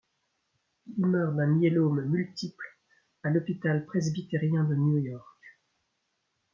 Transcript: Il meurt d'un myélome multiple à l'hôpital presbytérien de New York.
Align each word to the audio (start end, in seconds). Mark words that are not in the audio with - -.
Il 0.97 1.05
meurt 1.05 1.35
d'un 1.35 1.45
myélome 1.45 2.05
multiple 2.05 2.65
à 3.21 3.29
l'hôpital 3.29 3.85
presbytérien 3.85 4.63
de 4.63 4.73
New 4.73 4.97
York. 4.97 5.59